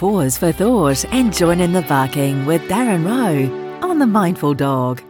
[0.00, 5.02] pause for thought and join in the barking with Darren Rowe on The Mindful Dog.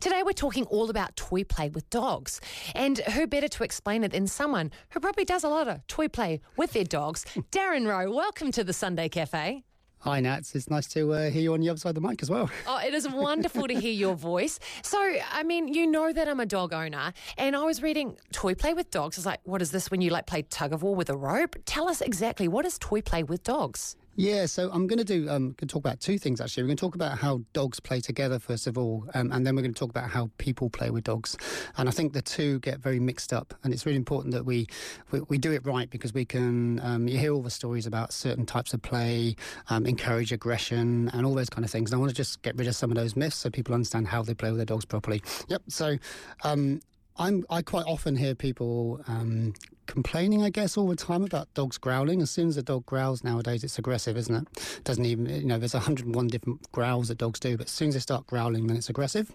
[0.00, 2.40] Today, we're talking all about toy play with dogs.
[2.74, 6.08] And who better to explain it than someone who probably does a lot of toy
[6.08, 7.26] play with their dogs?
[7.52, 9.64] Darren Rowe, welcome to the Sunday Cafe.
[10.04, 10.54] Hi, Nats.
[10.54, 12.50] It's nice to uh, hear you on the other side of the mic as well.
[12.66, 14.58] Oh, it is wonderful to hear your voice.
[14.82, 14.98] So,
[15.32, 18.74] I mean, you know that I'm a dog owner, and I was reading toy play
[18.74, 19.16] with dogs.
[19.16, 21.16] I was like, what is this when you like play tug of war with a
[21.16, 21.56] rope?
[21.64, 23.96] Tell us exactly what is toy play with dogs?
[24.16, 25.28] Yeah, so I'm going to do.
[25.28, 26.62] Um, going to talk about two things actually.
[26.62, 29.56] We're going to talk about how dogs play together first of all, um, and then
[29.56, 31.36] we're going to talk about how people play with dogs.
[31.76, 34.66] And I think the two get very mixed up, and it's really important that we
[35.10, 36.80] we, we do it right because we can.
[36.80, 39.34] Um, you hear all the stories about certain types of play,
[39.68, 41.90] um, encourage aggression, and all those kind of things.
[41.90, 44.08] And I want to just get rid of some of those myths so people understand
[44.08, 45.22] how they play with their dogs properly.
[45.48, 45.62] Yep.
[45.68, 45.98] So
[46.44, 46.80] um,
[47.16, 49.54] I'm, I quite often hear people um,
[49.86, 52.20] complaining, I guess, all the time about dogs growling.
[52.20, 54.80] As soon as a dog growls nowadays, it's aggressive, isn't it?
[54.84, 57.94] Doesn't even, you know, there's 101 different growls that dogs do, but as soon as
[57.94, 59.30] they start growling, then it's aggressive.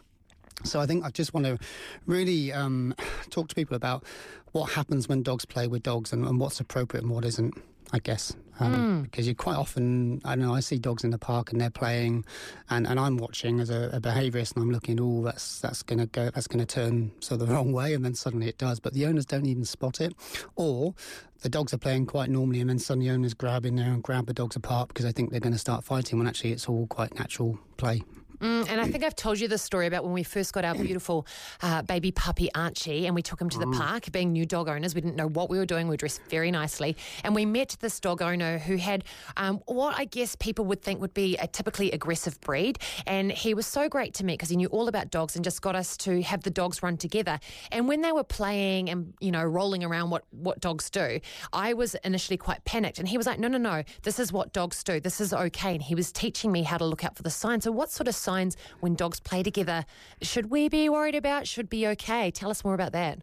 [0.66, 1.58] So I think I just want to
[2.06, 2.94] really um,
[3.30, 4.04] talk to people about
[4.52, 7.54] what happens when dogs play with dogs and, and what's appropriate and what isn't.
[7.92, 8.36] I guess.
[8.60, 9.04] Um, mm.
[9.04, 12.26] Because you quite often, I know, I see dogs in the park and they're playing,
[12.70, 16.00] and, and I'm watching as a, a behaviourist and I'm looking, oh, that's that's going
[16.00, 18.58] to go, that's going to turn sort of the wrong way, and then suddenly it
[18.58, 18.80] does.
[18.80, 20.14] But the owners don't even spot it,
[20.56, 20.94] or
[21.42, 24.28] the dogs are playing quite normally, and then suddenly owners grab in there and grab
[24.28, 26.86] the dogs apart because they think they're going to start fighting when actually it's all
[26.88, 28.04] quite natural play.
[28.42, 30.76] Mm, and I think I've told you the story about when we first got our
[30.76, 31.28] beautiful
[31.62, 33.78] uh, baby puppy Archie and we took him to the mm.
[33.78, 34.12] park.
[34.12, 35.88] Being new dog owners, we didn't know what we were doing.
[35.88, 36.96] We were dressed very nicely.
[37.24, 39.04] And we met this dog owner who had
[39.38, 42.80] um, what I guess people would think would be a typically aggressive breed.
[43.06, 45.62] And he was so great to me because he knew all about dogs and just
[45.62, 47.40] got us to have the dogs run together.
[47.72, 51.20] And when they were playing and, you know, rolling around what, what dogs do,
[51.52, 53.00] I was initially quite panicked.
[53.00, 55.00] And he was like, no, no, no, this is what dogs do.
[55.00, 55.74] This is okay.
[55.74, 57.66] And he was teaching me how to look out for the signs.
[57.66, 59.86] So, what sort of signs when dogs play together
[60.22, 61.48] should we be worried about?
[61.48, 62.30] Should be okay?
[62.30, 63.20] Tell us more about that.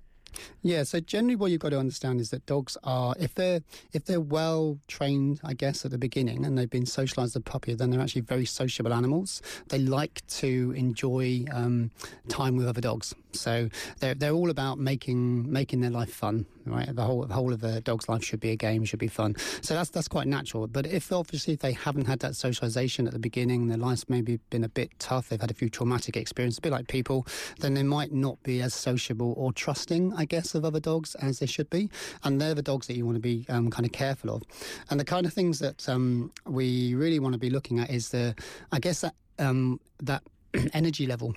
[0.62, 3.60] Yeah, so generally what you've got to understand is that dogs are if they're
[3.92, 7.40] if they're well trained, I guess, at the beginning and they've been socialized as a
[7.40, 9.40] puppy, then they're actually very sociable animals.
[9.68, 11.90] They like to enjoy um,
[12.28, 13.14] time with other dogs.
[13.32, 16.94] So they're they're all about making making their life fun, right?
[16.94, 19.36] The whole the whole of the dog's life should be a game, should be fun.
[19.60, 20.66] So that's that's quite natural.
[20.66, 24.64] But if obviously they haven't had that socialization at the beginning, their life's maybe been
[24.64, 27.26] a bit tough, they've had a few traumatic experiences, a bit like people,
[27.60, 31.38] then they might not be as sociable or trusting, I guess, of other dogs as
[31.38, 31.90] they should be.
[32.24, 34.42] And they're the dogs that you want to be um, kind of careful of.
[34.90, 38.10] And the kind of things that um, we really want to be looking at is
[38.10, 38.34] the,
[38.72, 40.22] I guess that um, that
[40.72, 41.34] energy level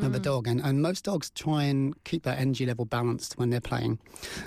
[0.00, 0.06] mm.
[0.06, 0.46] of a dog.
[0.46, 3.98] And, and most dogs try and keep their energy level balanced when they're playing.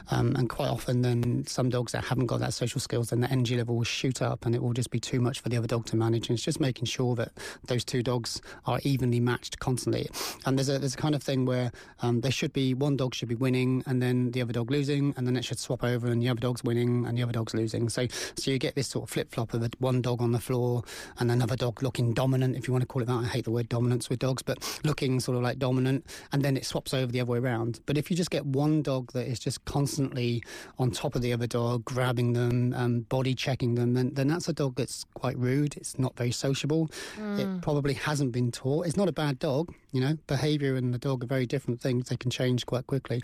[0.09, 3.31] Um, and quite often, then some dogs that haven't got that social skills, then the
[3.31, 5.67] energy level will shoot up and it will just be too much for the other
[5.67, 6.29] dog to manage.
[6.29, 7.31] And it's just making sure that
[7.65, 10.09] those two dogs are evenly matched constantly.
[10.45, 13.13] And there's a, there's a kind of thing where um, there should be one dog
[13.15, 16.07] should be winning and then the other dog losing, and then it should swap over
[16.07, 17.89] and the other dog's winning and the other dog's losing.
[17.89, 20.83] So, so you get this sort of flip flop of one dog on the floor
[21.19, 23.13] and another dog looking dominant, if you want to call it that.
[23.13, 26.57] I hate the word dominance with dogs, but looking sort of like dominant, and then
[26.57, 27.79] it swaps over the other way around.
[27.85, 30.43] But if you just get one dog that is just constantly
[30.79, 34.47] on top of the other dog, grabbing them, um, body checking them, then, then that's
[34.47, 35.75] a dog that's quite rude.
[35.77, 36.89] It's not very sociable.
[37.17, 37.39] Mm.
[37.39, 38.85] It probably hasn't been taught.
[38.85, 40.17] It's not a bad dog, you know.
[40.27, 42.09] Behaviour and the dog are very different things.
[42.09, 43.21] They can change quite quickly.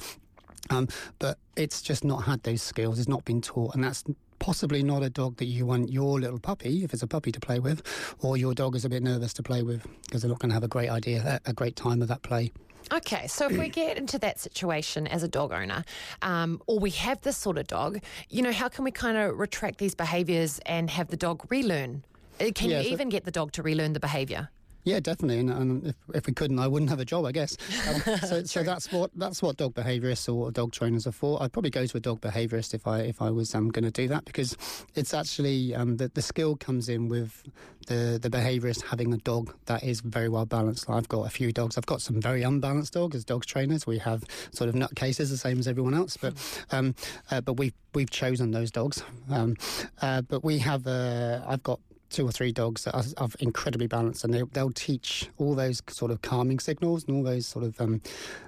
[0.70, 0.88] Um,
[1.20, 3.00] but it's just not had those skills.
[3.00, 4.04] It's not been taught, and that's
[4.40, 7.40] possibly not a dog that you want your little puppy, if it's a puppy to
[7.40, 7.82] play with,
[8.20, 10.54] or your dog is a bit nervous to play with because they're not going to
[10.54, 12.52] have a great idea, a great time of that play.
[12.92, 15.84] Okay, so if we get into that situation as a dog owner,
[16.22, 18.00] um, or we have this sort of dog,
[18.30, 22.04] you know, how can we kind of retract these behaviours and have the dog relearn?
[22.40, 24.50] Uh, can yeah, you so even get the dog to relearn the behaviour?
[24.88, 25.40] Yeah, definitely.
[25.40, 27.58] And, and, if, if we couldn't, I wouldn't have a job, I guess.
[27.88, 31.42] Um, so, so that's what that's what dog behaviourists or dog trainers are for.
[31.42, 33.92] I'd probably go to a dog behaviourist if I if I was um, going to
[33.92, 34.58] do that because
[34.96, 37.44] it's actually um, the the skill comes in with
[37.88, 40.90] the the behaviourist having a dog that is very well balanced.
[40.90, 41.78] I've got a few dogs.
[41.78, 43.88] I've got some very unbalanced dogs as dogs trainers.
[43.88, 46.34] We have sort of nutcases the same as everyone else, but
[46.72, 46.94] um,
[47.32, 49.02] uh, but we've we've chosen those dogs.
[49.30, 49.56] Um,
[50.02, 51.80] uh, but we have uh, I've got
[52.10, 55.82] two or three dogs that are, are incredibly balanced, and they, will teach all those
[55.90, 58.02] sort of calming signals and all those sort of um,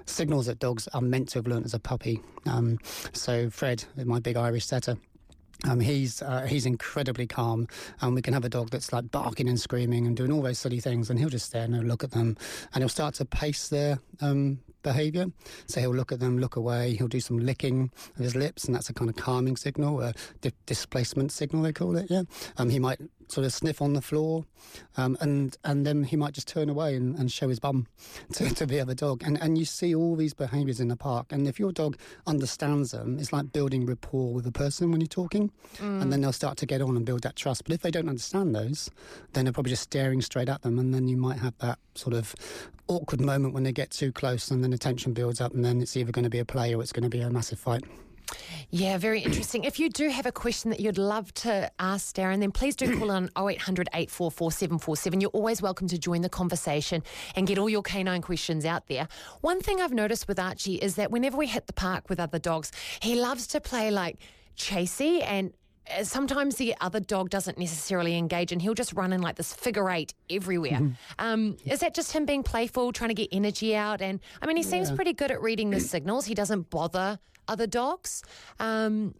[0.06, 2.20] signals that dogs are meant to have learned as a puppy.
[2.46, 2.78] Um,
[3.12, 4.96] so Fred, my big Irish setter.
[5.68, 7.68] Um, he's uh, he's incredibly calm,
[8.00, 10.58] and we can have a dog that's like barking and screaming and doing all those
[10.58, 12.38] silly things, and he'll just stand and look at them,
[12.72, 15.26] and he'll start to pace their um, behaviour.
[15.66, 16.96] So he'll look at them, look away.
[16.96, 20.14] He'll do some licking of his lips, and that's a kind of calming signal, a
[20.40, 22.06] di- displacement signal they call it.
[22.08, 22.22] Yeah.
[22.56, 24.44] Um, he might sort of sniff on the floor,
[24.96, 27.86] um, and and then he might just turn away and, and show his bum
[28.32, 29.22] to, to the other dog.
[29.24, 31.32] And and you see all these behaviours in the park.
[31.32, 31.96] And if your dog
[32.26, 36.02] understands them, it's like building rapport with a person when you're talking, mm.
[36.02, 37.64] and then they'll start to get on and build that trust.
[37.64, 38.90] But if they don't understand those,
[39.32, 42.14] then they're probably just staring straight at them, and then you might have that sort
[42.14, 42.34] of
[42.88, 45.80] awkward moment when they get too close, and then the tension builds up, and then
[45.80, 47.84] it's either going to be a play or it's going to be a massive fight.
[48.70, 49.64] Yeah, very interesting.
[49.64, 52.96] If you do have a question that you'd love to ask Darren, then please do
[52.98, 55.20] call on 0800 844 747.
[55.20, 57.02] You're always welcome to join the conversation
[57.34, 59.08] and get all your canine questions out there.
[59.40, 62.38] One thing I've noticed with Archie is that whenever we hit the park with other
[62.38, 64.18] dogs, he loves to play like
[64.56, 65.52] chasey and
[65.90, 69.52] uh, sometimes the other dog doesn't necessarily engage and he'll just run in like this
[69.52, 70.72] figure eight everywhere.
[70.72, 70.92] Mm-hmm.
[71.18, 71.56] Um.
[71.64, 74.00] Is that just him being playful, trying to get energy out?
[74.00, 74.96] And I mean, he seems yeah.
[74.96, 76.26] pretty good at reading the signals.
[76.26, 78.22] He doesn't bother other dogs.
[78.58, 79.14] Um,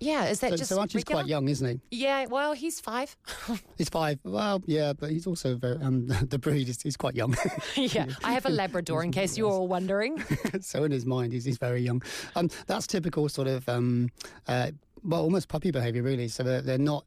[0.00, 1.22] yeah, is that so, just so Archie's regular?
[1.22, 1.98] quite young, isn't he?
[2.02, 3.16] Yeah, well, he's five.
[3.78, 4.18] he's five.
[4.24, 7.34] Well, yeah, but he's also very, um, the breed is he's quite young.
[7.76, 10.22] yeah, I have a Labrador in case you're all wondering.
[10.60, 12.02] so in his mind, he's, he's very young.
[12.36, 14.10] Um, that's typical sort of um,
[14.46, 14.72] uh,
[15.04, 16.28] well, almost puppy behaviour, really.
[16.28, 17.04] So they're, they're not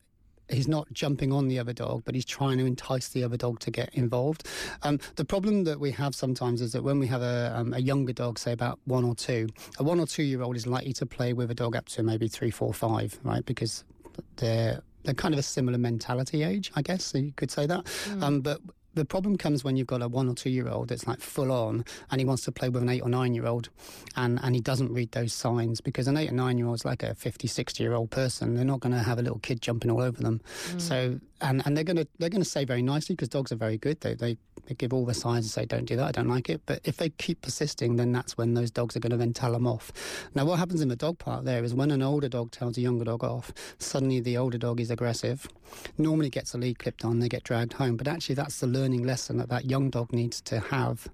[0.49, 3.59] he's not jumping on the other dog, but he's trying to entice the other dog
[3.59, 4.47] to get involved.
[4.83, 7.79] Um, the problem that we have sometimes is that when we have a, um, a,
[7.79, 9.47] younger dog, say about one or two,
[9.79, 12.03] a one or two year old is likely to play with a dog up to
[12.03, 13.45] maybe three, four, five, right?
[13.45, 13.83] Because
[14.38, 17.85] they're they're kind of a similar mentality age, I guess so you could say that.
[17.85, 18.23] Mm.
[18.23, 18.59] Um, but
[18.97, 21.51] the problem comes when you've got a one or two year old that's like full
[21.51, 23.69] on and he wants to play with an eight or nine year old
[24.15, 26.85] and, and he doesn't read those signs because an eight or nine year old is
[26.85, 28.55] like a 50, 60 year old person.
[28.55, 30.41] They're not going to have a little kid jumping all over them.
[30.71, 30.81] Mm.
[30.81, 33.55] So, and, and they're going to, they're going to say very nicely because dogs are
[33.55, 34.01] very good.
[34.01, 36.49] They, they, they give all the signs and say, don't do that, I don't like
[36.49, 36.61] it.
[36.65, 39.53] But if they keep persisting, then that's when those dogs are going to then tell
[39.53, 39.91] them off.
[40.35, 42.81] Now, what happens in the dog park there is when an older dog tells a
[42.81, 45.47] younger dog off, suddenly the older dog is aggressive,
[45.97, 47.97] normally gets a lead clipped on, they get dragged home.
[47.97, 51.07] But actually, that's the learning lesson that that young dog needs to have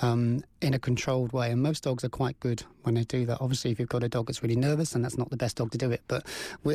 [0.00, 1.50] um, in a controlled way.
[1.50, 3.38] And most dogs are quite good when they do that.
[3.40, 5.70] Obviously, if you've got a dog that's really nervous, then that's not the best dog
[5.72, 6.02] to do it.
[6.08, 6.26] But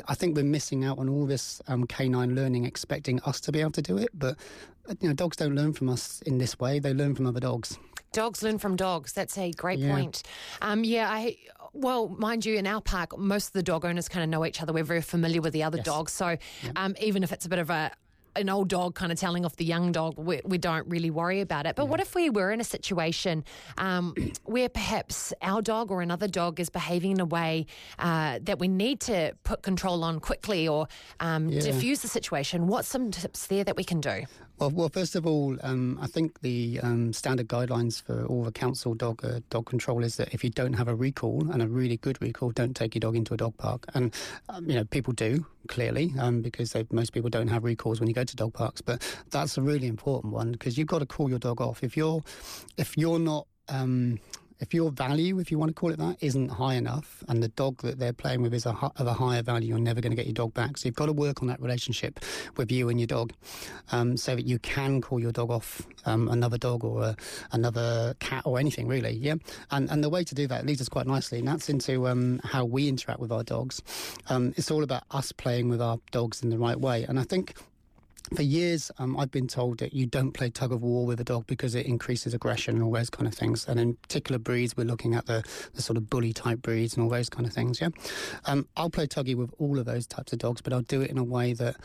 [0.07, 3.61] I think we're missing out on all this um, canine learning, expecting us to be
[3.61, 4.09] able to do it.
[4.13, 4.37] But
[5.01, 7.77] you know, dogs don't learn from us in this way; they learn from other dogs.
[8.13, 9.13] Dogs learn from dogs.
[9.13, 9.93] That's a great yeah.
[9.93, 10.23] point.
[10.61, 11.37] Um, yeah, I
[11.73, 14.61] well, mind you, in our park, most of the dog owners kind of know each
[14.61, 14.73] other.
[14.73, 15.85] We're very familiar with the other yes.
[15.85, 16.29] dogs, so
[16.63, 16.71] yeah.
[16.75, 17.91] um, even if it's a bit of a
[18.39, 21.41] an old dog kind of telling off the young dog, we, we don't really worry
[21.41, 21.75] about it.
[21.75, 21.89] But yeah.
[21.89, 23.43] what if we were in a situation
[23.77, 27.65] um, where perhaps our dog or another dog is behaving in a way
[27.99, 30.87] uh, that we need to put control on quickly or
[31.19, 31.61] um, yeah.
[31.61, 32.67] diffuse the situation?
[32.67, 34.23] What's some tips there that we can do?
[34.59, 38.51] Well, well, first of all, um, I think the um, standard guidelines for all the
[38.51, 41.67] council dog uh, dog control is that if you don't have a recall and a
[41.67, 43.85] really good recall, don't take your dog into a dog park.
[43.93, 44.15] And
[44.49, 48.15] um, you know, people do clearly um, because most people don't have recalls when you
[48.15, 48.81] go to dog parks.
[48.81, 51.95] But that's a really important one because you've got to call your dog off if
[51.95, 52.23] you're
[52.77, 54.19] if you're not um,
[54.59, 57.49] if your value, if you want to call it that, isn't high enough, and the
[57.49, 60.15] dog that they're playing with is a, of a higher value, you're never going to
[60.15, 60.77] get your dog back.
[60.77, 62.19] So you've got to work on that relationship
[62.55, 63.33] with you and your dog,
[63.91, 67.15] um, so that you can call your dog off um, another dog or a,
[67.51, 69.11] another cat or anything really.
[69.11, 69.35] Yeah,
[69.71, 72.39] and and the way to do that leads us quite nicely, and that's into um,
[72.43, 73.81] how we interact with our dogs.
[74.29, 77.23] Um, it's all about us playing with our dogs in the right way, and I
[77.23, 77.53] think
[78.35, 81.23] for years, um, I've been told that you don't play tug of war with a
[81.23, 83.67] dog because it increases aggression and all those kind of things.
[83.67, 85.43] And in particular breeds, we're looking at the,
[85.73, 87.79] the sort of bully type breeds and all those kind of things.
[87.81, 87.89] Yeah,
[88.45, 91.09] um, I'll play tuggy with all of those types of dogs, but I'll do it
[91.09, 91.77] in a way that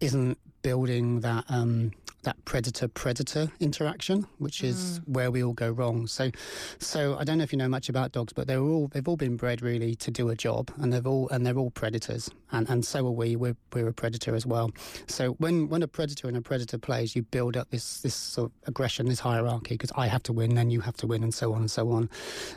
[0.00, 1.92] isn't building that um,
[2.24, 5.08] that predator predator interaction, which is mm.
[5.08, 6.06] where we all go wrong.
[6.06, 6.30] So,
[6.78, 9.16] so I don't know if you know much about dogs, but they're all they've all
[9.16, 12.68] been bred really to do a job, and they've all and they're all predators, and
[12.68, 13.36] and so are we.
[13.36, 14.70] We're we're a predator as well.
[15.06, 18.50] So when when a predator and a predator plays, you build up this this sort
[18.50, 21.32] of aggression, this hierarchy, because I have to win, then you have to win, and
[21.32, 22.10] so on and so on.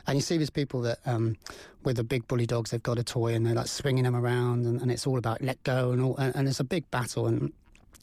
[0.07, 1.38] And you see these people that um,
[1.83, 4.65] with the big bully dogs, they've got a toy and they're like swinging them around,
[4.65, 7.27] and, and it's all about let go and all, and, and it's a big battle
[7.27, 7.53] and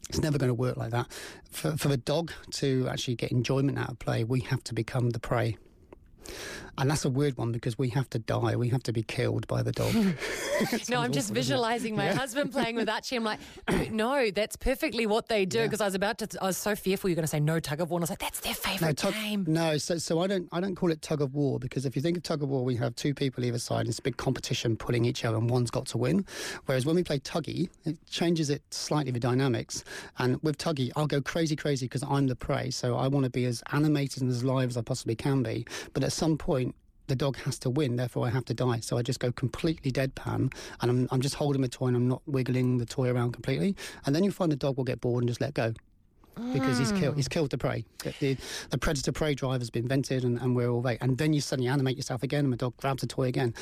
[0.09, 1.07] it's never going to work like that.
[1.51, 5.11] For, for the dog to actually get enjoyment out of play, we have to become
[5.11, 5.57] the prey.
[6.77, 8.55] And that's a weird one because we have to die.
[8.55, 9.93] We have to be killed by the dog.
[10.89, 12.15] no, I'm just visualizing my yeah.
[12.15, 13.15] husband playing with Archie.
[13.15, 13.39] I'm like,
[13.91, 15.63] no, that's perfectly what they do.
[15.63, 15.85] Because yeah.
[15.85, 17.89] I was about to, I was so fearful you're going to say no tug of
[17.89, 17.97] war.
[17.97, 19.45] And I was like, that's their favorite no, tug, game.
[19.47, 22.01] No, so so I don't I don't call it tug of war because if you
[22.01, 23.87] think of tug of war, we have two people either side.
[23.87, 26.25] It's a big competition pulling each other, and one's got to win.
[26.65, 29.83] Whereas when we play tuggy, it changes it slightly the dynamics.
[30.19, 32.71] And with tuggy, I'll go crazy, crazy because I'm the prey.
[32.71, 35.65] So I want to be as animated and as live as I possibly can be.
[35.93, 36.64] But at some point
[37.07, 38.79] the dog has to win, therefore I have to die.
[38.79, 42.07] So I just go completely deadpan and I'm, I'm just holding the toy and I'm
[42.07, 43.75] not wiggling the toy around completely.
[44.05, 45.73] And then you find the dog will get bored and just let go.
[46.51, 47.85] Because he's killed, he's killed the prey.
[48.19, 48.35] The,
[48.69, 50.97] the, predator prey drive has been invented, and, and we're all right.
[50.99, 53.53] And then you suddenly animate yourself again, and the dog grabs the toy again.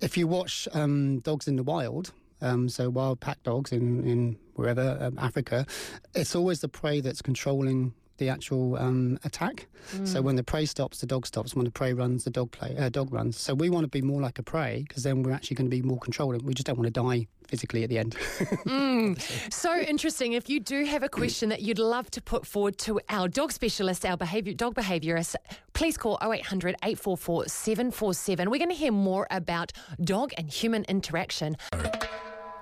[0.00, 2.10] If you watch um, Dogs in the Wild,
[2.42, 5.66] um, so wild pack dogs in in wherever um, Africa,
[6.14, 9.66] it's always the prey that's controlling the actual um, attack.
[9.94, 10.06] Mm.
[10.06, 11.54] So when the prey stops, the dog stops.
[11.54, 13.36] When the prey runs, the dog play uh, dog runs.
[13.36, 15.76] So we want to be more like a prey because then we're actually going to
[15.76, 16.44] be more controlling.
[16.44, 18.14] We just don't want to die physically at the end.
[18.64, 19.52] mm.
[19.52, 20.34] So interesting.
[20.34, 23.50] If you do have a question that you'd love to put forward to our dog
[23.52, 25.34] specialist, our behavior dog behaviourist,
[25.72, 28.50] please call 0800 844 747.
[28.50, 31.56] We're going to hear more about dog and human interaction.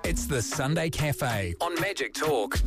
[0.05, 2.59] It's the Sunday Cafe on Magic Talk.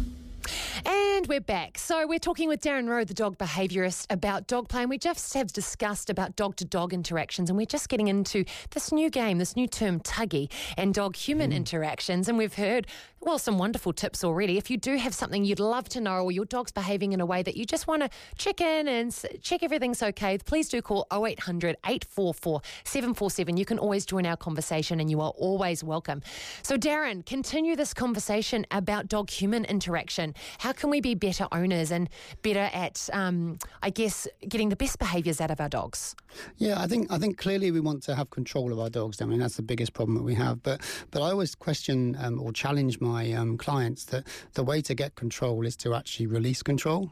[0.85, 1.77] And we're back.
[1.77, 4.81] So we're talking with Darren Rowe, the dog behaviourist, about dog play.
[4.81, 7.49] And we just have discussed about dog to dog interactions.
[7.49, 11.51] And we're just getting into this new game, this new term, tuggy, and dog human
[11.51, 11.55] mm.
[11.55, 12.27] interactions.
[12.27, 12.87] And we've heard,
[13.21, 14.57] well, some wonderful tips already.
[14.57, 17.25] If you do have something you'd love to know or your dog's behaving in a
[17.25, 21.07] way that you just want to check in and check everything's okay, please do call
[21.11, 23.57] 0800 844 747.
[23.57, 26.21] You can always join our conversation and you are always welcome.
[26.63, 30.33] So, Darren, continue this conversation about dog human interaction.
[30.63, 32.07] How can we be better owners and
[32.41, 36.15] better at, um, I guess, getting the best behaviours out of our dogs?
[36.55, 39.21] Yeah, I think I think clearly we want to have control of our dogs.
[39.21, 40.63] I mean, that's the biggest problem that we have.
[40.63, 40.79] But
[41.11, 45.15] but I always question um, or challenge my um, clients that the way to get
[45.15, 47.11] control is to actually release control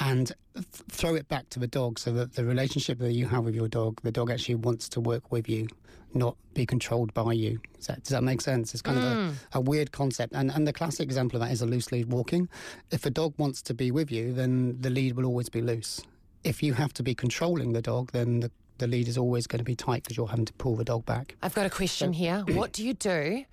[0.00, 3.44] and th- throw it back to the dog so that the relationship that you have
[3.44, 5.68] with your dog, the dog actually wants to work with you,
[6.14, 7.60] not be controlled by you.
[7.76, 8.72] Does that, does that make sense?
[8.72, 9.00] It's kind mm.
[9.00, 9.34] of a, mm.
[9.54, 10.34] a, weird concept.
[10.34, 12.48] And, and the classic example of that is a loose lead walking.
[12.90, 16.00] If a dog wants to be with you, then the lead will always be loose.
[16.44, 19.58] If you have to be controlling the dog, then the the lead is always going
[19.58, 21.36] to be tight because you're having to pull the dog back.
[21.42, 22.38] I've got a question so, here.
[22.48, 23.44] what do you do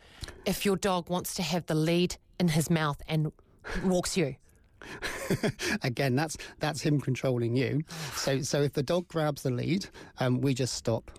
[0.45, 3.31] if your dog wants to have the lead in his mouth and
[3.83, 4.35] walks you?
[5.83, 7.83] Again, that's that's him controlling you.
[8.15, 9.87] So so if the dog grabs the lead,
[10.19, 11.11] um, we just stop.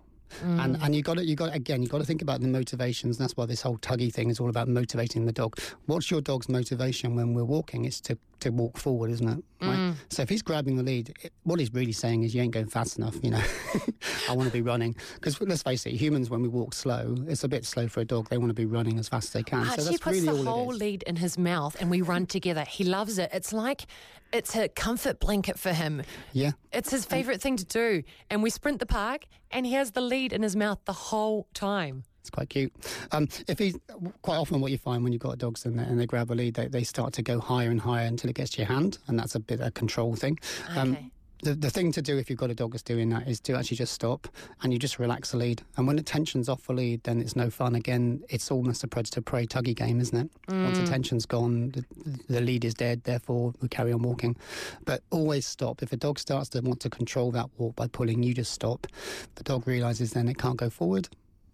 [0.45, 0.65] Mm.
[0.65, 3.19] And and you got to you got again you got to think about the motivations.
[3.19, 5.59] That's why this whole tuggy thing is all about motivating the dog.
[5.87, 7.85] What's your dog's motivation when we're walking?
[7.85, 9.45] It's to to walk forward, isn't it?
[9.61, 9.79] Right?
[9.79, 9.95] Mm.
[10.11, 12.67] So if he's grabbing the lead, it, what he's really saying is you ain't going
[12.67, 13.17] fast enough.
[13.23, 13.43] You know,
[14.29, 17.45] I want to be running because let's face it, humans when we walk slow, it's
[17.45, 18.29] a bit slow for a dog.
[18.29, 19.65] They want to be running as fast as they can.
[19.65, 22.65] so that's he puts really the whole lead in his mouth, and we run together.
[22.65, 23.31] He loves it.
[23.33, 23.87] It's like
[24.33, 26.03] it's a comfort blanket for him.
[26.33, 28.03] Yeah, it's his favourite thing to do.
[28.31, 31.49] And we sprint the park, and he has the lead in his mouth the whole
[31.55, 32.05] time.
[32.23, 32.73] It's quite cute.
[33.11, 33.75] Um, if he,
[34.23, 36.35] quite often, what you find when you've got dogs and they, and they grab a
[36.35, 38.99] lead, they, they start to go higher and higher until it gets to your hand,
[39.09, 40.39] and that's a bit of a control thing.
[40.77, 41.11] Um, okay.
[41.43, 43.55] the, the thing to do if you've got a dog that's doing that is to
[43.55, 44.29] actually just stop
[44.63, 45.63] and you just relax the lead.
[45.77, 47.75] And when the tension's off the lead, then it's no fun.
[47.75, 50.31] Again, it's almost a predator prey tuggy game, isn't it?
[50.47, 50.65] Mm.
[50.67, 51.85] Once the tension's gone, the,
[52.29, 54.37] the lead is dead, therefore we carry on walking.
[54.85, 55.83] But always stop.
[55.83, 58.87] If a dog starts to want to control that walk by pulling, you just stop.
[59.35, 61.09] The dog realizes then it can't go forward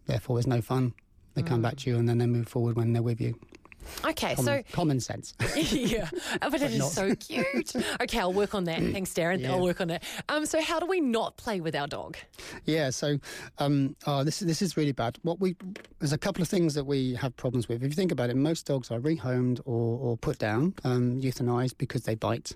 [0.09, 0.95] therefore there's no fun.
[1.35, 1.47] They mm.
[1.47, 3.39] come back to you and then they move forward when they're with you.
[4.05, 5.35] Okay, common, so common sense.
[5.57, 6.09] yeah,
[6.41, 6.93] but, but it is not.
[6.93, 7.73] so cute.
[8.01, 8.81] Okay, I'll work on that.
[8.81, 9.41] Thanks, Darren.
[9.41, 9.53] Yeah.
[9.53, 10.03] I'll work on it.
[10.29, 12.17] Um, so how do we not play with our dog?
[12.65, 13.19] Yeah, so
[13.59, 15.19] um, oh, this this is really bad.
[15.23, 15.57] What we
[15.99, 17.83] there's a couple of things that we have problems with.
[17.83, 21.79] If you think about it, most dogs are rehomed or, or put down, um, euthanized
[21.79, 22.55] because they bite,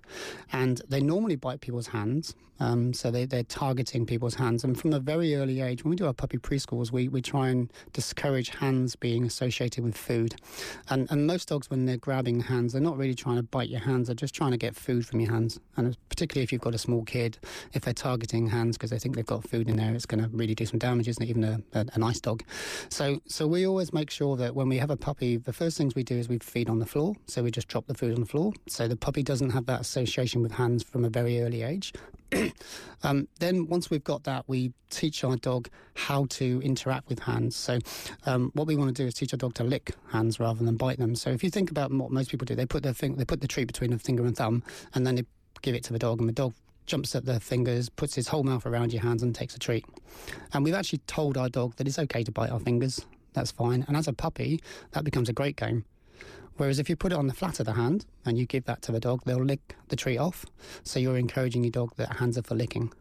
[0.52, 2.34] and they normally bite people's hands.
[2.60, 4.62] Um, so they, they're targeting people's hands.
[4.62, 7.48] And from a very early age, when we do our puppy preschools, we, we try
[7.48, 10.36] and discourage hands being associated with food.
[10.88, 13.68] And, and Um, most dogs, when they're grabbing hands, they're not really trying to bite
[13.68, 15.60] your hands, they're just trying to get food from your hands.
[15.76, 17.38] And particularly if you've got a small kid,
[17.74, 20.28] if they're targeting hands because they think they've got food in there, it's going to
[20.36, 21.28] really do some damage, isn't it?
[21.28, 22.42] Even a, a, a nice dog.
[22.88, 25.94] So, so we always make sure that when we have a puppy, the first things
[25.94, 27.14] we do is we feed on the floor.
[27.26, 28.52] So we just drop the food on the floor.
[28.66, 31.92] So the puppy doesn't have that association with hands from a very early age.
[33.02, 37.56] um, then once we've got that, we teach our dog how to interact with hands.
[37.56, 37.78] So
[38.26, 40.76] um, what we want to do is teach our dog to lick hands rather than
[40.76, 41.14] bite them.
[41.14, 43.40] So if you think about what most people do, they put their thing, they put
[43.40, 44.62] the treat between a finger and thumb,
[44.94, 45.24] and then they
[45.62, 46.54] give it to the dog, and the dog
[46.86, 49.84] jumps at the fingers, puts his whole mouth around your hands, and takes a treat.
[50.52, 53.04] And we've actually told our dog that it's okay to bite our fingers.
[53.34, 53.84] That's fine.
[53.88, 54.60] And as a puppy,
[54.92, 55.84] that becomes a great game.
[56.62, 58.82] Whereas if you put it on the flat of the hand and you give that
[58.82, 60.46] to the dog, they'll lick the treat off.
[60.84, 62.92] So you're encouraging your dog that hands are for licking.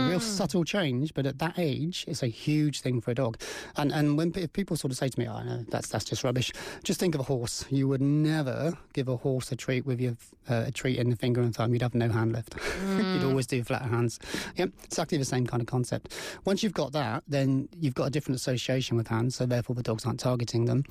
[0.00, 0.06] Mm.
[0.06, 3.40] a real subtle change, but at that age, it's a huge thing for a dog.
[3.76, 6.24] And and when if people sort of say to me, "Oh no, that's that's just
[6.24, 6.52] rubbish,"
[6.82, 7.64] just think of a horse.
[7.70, 10.16] You would never give a horse a treat with your
[10.48, 11.72] uh, a treat in the finger and thumb.
[11.72, 12.54] You'd have no hand lift.
[12.96, 14.18] You'd always do flat hands.
[14.56, 16.14] Yep, exactly the same kind of concept.
[16.44, 19.82] Once you've got that, then you've got a different association with hands, so therefore the
[19.82, 20.84] dogs aren't targeting them.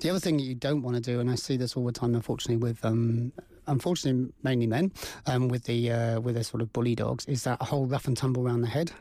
[0.00, 1.92] The other thing that you don't want to do, and I see this all the
[1.92, 3.32] time, unfortunately, with um,
[3.66, 4.92] unfortunately mainly men
[5.26, 8.06] um, with the uh, with the sort of bully dogs is that a whole rough
[8.06, 8.92] and tumble around the head.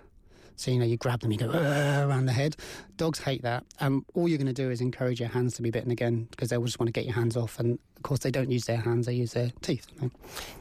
[0.56, 2.56] So you know you grab them, you go around the head.
[2.98, 3.66] Dogs hate that.
[3.80, 6.50] Um, all you're going to do is encourage your hands to be bitten again because
[6.50, 7.60] they will just want to get your hands off.
[7.60, 9.88] And of course they don't use their hands; they use their teeth.
[9.96, 10.12] you know.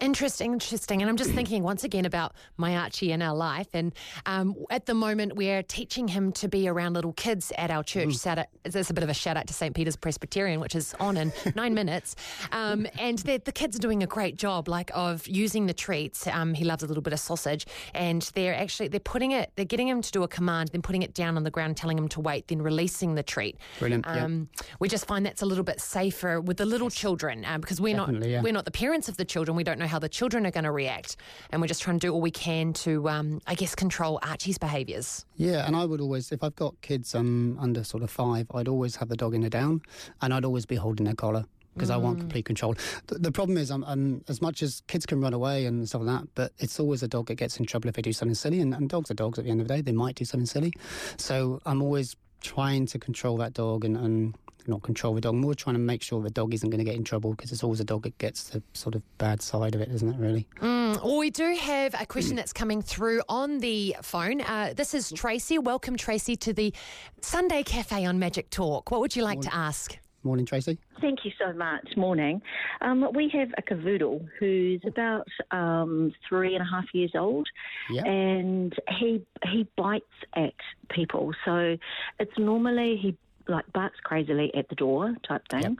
[0.01, 1.03] Interesting, interesting.
[1.03, 3.69] And I'm just thinking once again about my Archie in our life.
[3.75, 3.93] And
[4.27, 8.27] um, at the moment, we're teaching him to be around little kids at our church.
[8.27, 9.75] Out, there's a bit of a shout out to St.
[9.75, 12.17] Peter's Presbyterian, which is on in nine minutes.
[12.53, 16.27] Um, and the, the kids are doing a great job, like of using the treats.
[16.27, 19.65] Um, he loves a little bit of sausage, and they're actually they're putting it, they're
[19.65, 22.09] getting him to do a command, then putting it down on the ground, telling him
[22.09, 23.57] to wait, then releasing the treat.
[23.79, 24.07] Brilliant.
[24.07, 24.49] Um,
[24.81, 27.97] We just find that's a little bit safer with the little children um, because we're
[27.97, 28.43] not yeah.
[28.43, 29.57] we're not the parents of the children.
[29.57, 31.17] We don't know how the children are going to react,
[31.51, 34.59] and we're just trying to do all we can to, um, I guess, control Archie's
[34.59, 35.25] behaviours.
[35.37, 38.69] Yeah, and I would always, if I've got kids um, under sort of five, I'd
[38.69, 39.83] always have the dog in a down,
[40.21, 42.75] and I'd always be holding their collar because I want complete control.
[43.07, 46.03] The, the problem is, I'm, I'm, as much as kids can run away and stuff
[46.03, 48.35] like that, but it's always a dog that gets in trouble if they do something
[48.35, 49.81] silly, and, and dogs are dogs at the end of the day.
[49.81, 50.73] They might do something silly,
[51.17, 53.97] so I'm always trying to control that dog and.
[53.97, 54.35] and
[54.69, 56.95] not control the dog, more trying to make sure the dog isn't going to get
[56.95, 59.81] in trouble because it's always a dog that gets the sort of bad side of
[59.81, 60.47] it, isn't it, really?
[60.61, 64.41] Mm, well, we do have a question that's coming through on the phone.
[64.41, 65.59] Uh, this is Tracy.
[65.59, 66.73] Welcome, Tracy, to the
[67.21, 68.93] Sunday Cafe on Magic Talk.
[68.93, 69.99] What would you like to ask?
[70.25, 70.79] Morning, Tracy.
[71.01, 71.97] Thank you so much.
[71.97, 72.41] Morning.
[72.81, 77.49] Um, we have a cavoodle who's about um, three and a half years old,
[77.91, 78.05] Yeah.
[78.05, 80.05] and he he bites
[80.37, 80.55] at
[80.91, 81.33] people.
[81.45, 81.77] So
[82.21, 83.17] it's normally he
[83.49, 85.77] like barks crazily at the door type thing,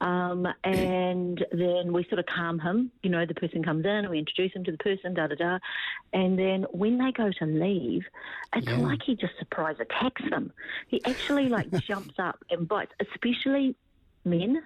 [0.00, 2.90] um, and then we sort of calm him.
[3.02, 5.34] You know, the person comes in, and we introduce him to the person, da da
[5.34, 5.58] da,
[6.12, 8.04] and then when they go to leave,
[8.54, 8.76] it's Yeah.
[8.76, 10.52] like he just surprise attacks them.
[10.88, 13.76] He actually like jumps up and bites, especially
[14.24, 14.62] men.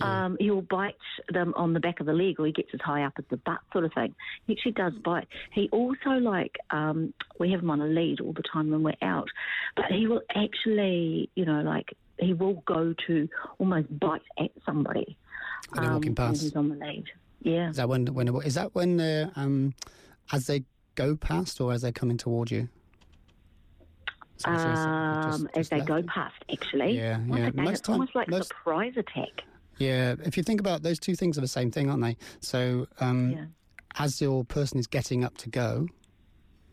[0.00, 0.96] Um, he'll bite
[1.28, 3.36] them on the back of the leg, or he gets as high up as the
[3.36, 4.14] butt, sort of thing.
[4.46, 5.28] He actually does bite.
[5.52, 8.94] He also like um, we have him on a lead all the time when we're
[9.02, 9.28] out,
[9.76, 13.28] but he will actually, you know, like he will go to
[13.58, 15.16] almost bite at somebody
[15.70, 16.42] When they're walking past.
[16.42, 17.04] he's on the lead.
[17.42, 17.70] Yeah.
[17.70, 19.74] Is that when when is that when they're um,
[20.32, 20.64] as they
[20.96, 22.68] go past or as they're coming toward you?
[24.38, 26.96] So it's just- Um, as just they left go past, actually.
[26.96, 27.50] Yeah, yeah.
[27.54, 29.42] Most it's time- almost like a most- surprise attack.
[29.78, 32.16] Yeah, if you think about those two things are the same thing, aren't they?
[32.40, 33.44] So um, Yeah.
[33.98, 35.88] as your person is getting up to go,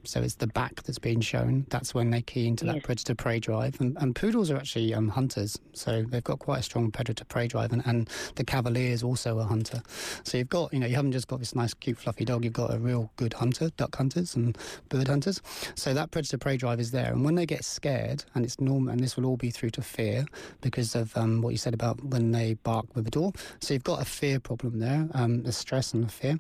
[0.04, 1.66] so it's the back that's being shown.
[1.70, 3.80] That's when they key into that predator prey drive.
[3.80, 7.48] And, and poodles are actually um, hunters, so they've got quite a strong predator prey
[7.48, 7.72] drive.
[7.72, 9.82] And, and the cavalier is also a hunter.
[10.24, 12.44] So you've got, you know, you haven't just got this nice, cute, fluffy dog.
[12.44, 14.58] You've got a real good hunter, duck hunters and
[14.90, 15.42] bird hunters.
[15.76, 17.12] So that predator prey drive is there.
[17.12, 19.82] And when they get scared, and it's normal, and this will all be through to
[19.82, 20.26] fear
[20.62, 23.34] because of um, what you said about when they bark with the door.
[23.60, 26.40] So you've got a fear problem there, um, the stress and the fear.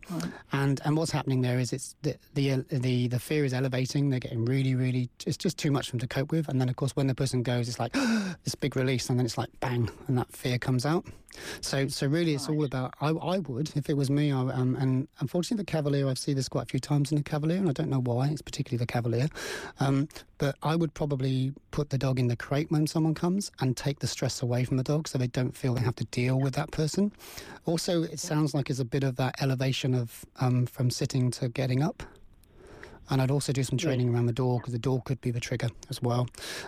[0.51, 4.09] And and what's happening there is it's the the the, the fear is elevating.
[4.09, 5.09] They're getting really, really.
[5.25, 6.47] It's just too much for them to cope with.
[6.47, 7.93] And then of course when the person goes, it's like
[8.43, 11.05] this big release, and then it's like bang, and that fear comes out.
[11.61, 12.93] So so really, it's all about.
[13.01, 14.31] I I would if it was me.
[14.31, 16.07] I, um, and unfortunately, the Cavalier.
[16.07, 18.27] I've seen this quite a few times in the Cavalier, and I don't know why.
[18.27, 19.27] It's particularly the Cavalier.
[19.79, 23.77] Um, but I would probably put the dog in the crate when someone comes and
[23.77, 26.39] take the stress away from the dog, so they don't feel they have to deal
[26.39, 27.11] with that person.
[27.65, 31.49] Also, it sounds like it's a bit of that elevation of um, from sitting to
[31.49, 32.03] getting up.
[33.11, 35.39] And I'd also do some training around the door because the door could be the
[35.39, 36.27] trigger as well.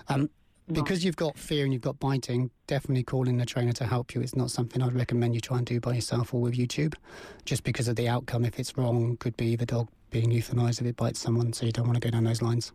[0.09, 0.29] Um,
[0.71, 4.15] because you've got fear and you've got biting, definitely call in a trainer to help
[4.15, 4.21] you.
[4.21, 6.93] It's not something I'd recommend you try and do by yourself or with YouTube,
[7.45, 8.45] just because of the outcome.
[8.45, 11.51] If it's wrong, could be the dog being euthanized if it bites someone.
[11.53, 12.71] So you don't want to go down those lines.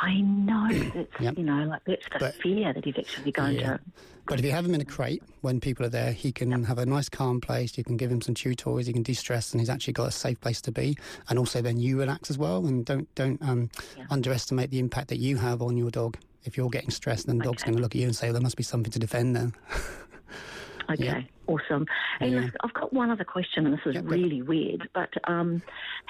[0.00, 1.38] I know that's Yep.
[1.38, 3.76] you know like that's the But- fear that he's actually going Yeah.
[3.78, 3.80] to.
[4.26, 6.76] But if you have him in a crate when people are there, he can have
[6.78, 7.78] a nice calm place.
[7.78, 8.86] You can give him some chew toys.
[8.86, 10.98] He can de-stress, and he's actually got a safe place to be.
[11.30, 12.66] And also, then you relax as well.
[12.66, 14.04] And don't don't um, Yeah.
[14.10, 16.18] underestimate the impact that you have on your dog.
[16.44, 17.70] If you're getting stressed, then the dog's Okay.
[17.70, 19.54] going to look at you and say, well, "There must be something to defend." Then,
[20.90, 21.22] Okay, Yeah.
[21.46, 21.86] awesome.
[22.20, 22.48] And Yeah.
[22.64, 25.60] I've got one other question, and this is Yeah, really weird, but um,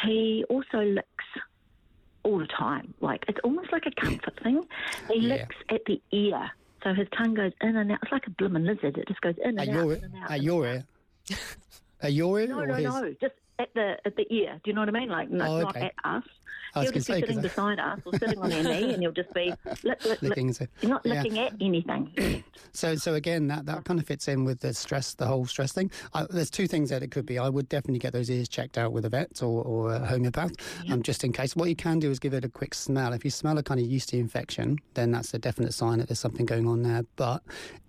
[0.05, 0.96] he also
[2.29, 2.93] all the time.
[3.01, 4.62] Like it's almost like a comfort thing.
[5.11, 5.29] He Yeah.
[5.35, 6.51] licks at the ear,
[6.85, 7.99] so his tongue goes in and out.
[8.03, 8.99] It's like a blooming lizard.
[8.99, 9.75] It just goes in and out.
[9.75, 10.31] your in and out.
[10.31, 10.85] at your ear,
[12.03, 12.85] at your ear, no, no, his?
[12.85, 14.61] no, just at the at the ear.
[14.62, 15.09] Do you know what I mean?
[15.09, 15.87] Like no, Oh, not okay.
[15.87, 16.25] at us.
[16.75, 18.63] I was he'll gonna just say, be 'cause sitting beside us or sitting on our
[18.63, 19.53] knee, and you'll just be
[19.83, 20.23] lick, lick.
[20.23, 21.15] Licking, so- You're not yeah.
[21.15, 22.45] looking at anything.
[22.73, 25.73] So, so again, that, that kind of fits in with the stress, the whole stress
[25.73, 25.91] thing.
[26.15, 27.39] I, there's two things that it could be.
[27.39, 30.53] I would definitely get those ears checked out with a vet or, or a homeopath,
[30.91, 31.57] um, just in case.
[31.57, 33.13] What you can do is give it a quick smell.
[33.13, 36.21] If you smell a kind of yeasty infection, then that's a definite sign that there's
[36.21, 37.03] something going on there.
[37.17, 37.43] But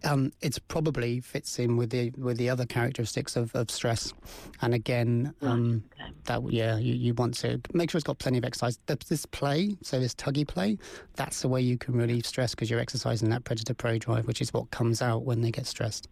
[0.03, 4.13] um, it's probably fits in with the with the other characteristics of, of stress.
[4.61, 6.11] And again, um, okay.
[6.25, 8.68] that yeah, you, you want to make sure it's got plenty of exercise.
[8.77, 10.77] Th- This play, so this tuggy play,
[11.15, 14.41] that's the way you can relieve stress because you're exercising that predator prey drive, which
[14.41, 16.07] is what comes out when they get stressed.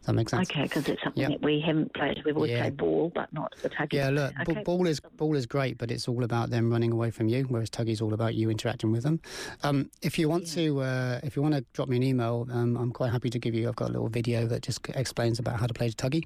[0.00, 0.48] Does that make sense?
[0.48, 1.28] Okay, because it's something Yeah.
[1.30, 2.22] that we haven't played.
[2.24, 2.60] We've always Yeah.
[2.62, 3.94] played ball, but not the tuggy.
[3.94, 4.62] Yeah, look, b- Okay.
[4.62, 7.68] ball is ball is great, but it's all about them running away from you, whereas
[7.68, 9.20] tuggy's all about you interacting with them.
[9.64, 12.76] Um, if you want to, uh, if you want to drop me an email, um,
[12.76, 13.68] I'm quite happy to give you.
[13.68, 16.22] I've got a little video that just explains about how to play the tuggy.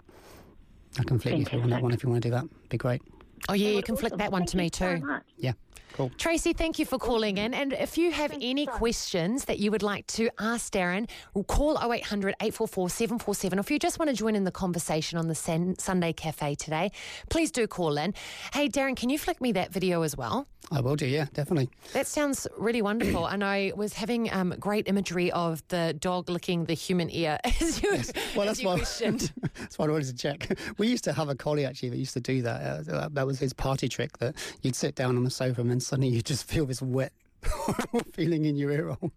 [0.98, 2.44] I can flick you through on that one if you want to do that.
[2.68, 3.00] Be great.
[3.48, 5.04] Oh, yeah, you Well, can flick that one Thank to you me so too.
[5.04, 5.22] much.
[5.36, 5.52] Yeah,
[5.94, 6.10] cool.
[6.16, 7.52] Tracy, thank you for calling in.
[7.54, 11.76] And if you have any questions that you would like to ask Darren, we'll call
[11.78, 13.58] 0800 844 747.
[13.58, 16.92] If you just want to join in the conversation on the San- Sunday Cafe today,
[17.30, 18.14] please do call in.
[18.54, 20.46] Hey, Darren, can you flick me that video as well?
[20.70, 21.06] I will do.
[21.06, 21.68] Yeah, definitely.
[21.92, 23.26] That sounds really wonderful.
[23.26, 27.82] and I was having um, great imagery of the dog licking the human ear as
[27.82, 28.76] you, Well, as that's you why.
[28.76, 29.32] questioned.
[29.58, 30.56] that's why I wanted to check.
[30.78, 32.88] We used to have a collie actually that used to do that.
[32.88, 34.18] Uh, that was his party trick.
[34.18, 37.12] That you'd sit down on the sofa and then suddenly you just feel this wet,
[38.12, 39.12] feeling in your ear hole.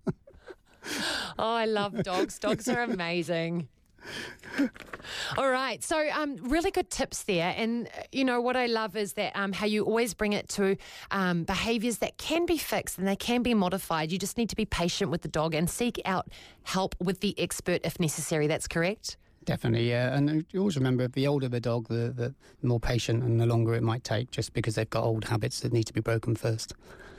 [1.38, 2.39] Oh, I love dogs.
[2.39, 3.67] Dogs are amazing.
[5.38, 9.13] All right, so um, really good tips there, and you know what I love is
[9.13, 10.78] that um, how you always bring it to
[11.12, 14.12] um, behaviours that can be fixed and they can be modified.
[14.12, 16.28] You just need to be patient with the dog and seek out
[16.63, 18.47] help with the expert if necessary.
[18.47, 19.17] That's correct.
[19.45, 20.15] Definitely, yeah.
[20.15, 23.45] And uh, you always remember the older the dog, the, the more patient and the
[23.45, 26.36] longer it might take, just because they've got old habits that need to be broken
[26.36, 26.73] first.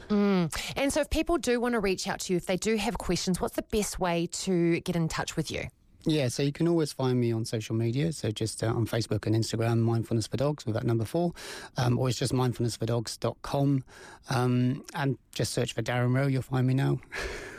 [0.08, 0.54] Mm.
[0.76, 2.98] And so, if people do want to reach out to you, if they do have
[2.98, 5.68] questions, what's the best way to get in touch with you?
[6.08, 8.12] Yeah, so you can always find me on social media.
[8.12, 11.32] So just uh, on Facebook and Instagram, Mindfulness for Dogs with that number four,
[11.76, 13.82] um, or it's just mindfulnessfordogs.com.
[14.30, 16.98] Um, and just search for Darren Rowe, you'll find me now.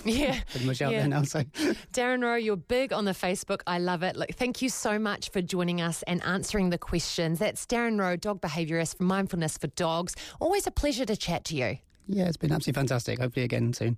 [0.05, 0.99] Yeah, Pretty much out Yeah.
[0.99, 1.23] there now.
[1.23, 1.41] So
[1.91, 3.59] Darren Rowe, you're big on the Facebook.
[3.67, 4.15] I love it.
[4.15, 7.39] Look, thank you so much for joining us and answering the questions.
[7.39, 10.15] That's Darren Rowe, dog behaviourist for Mindfulness for Dogs.
[10.39, 11.79] Always a pleasure to chat to you.
[12.07, 13.19] yeah, it's been absolutely fantastic.
[13.19, 13.97] Hopefully again soon.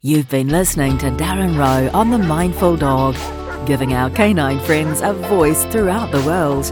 [0.00, 3.14] You've been listening to Darren Rowe on The Mindful Dog,
[3.66, 6.64] giving our canine friends a voice throughout the world.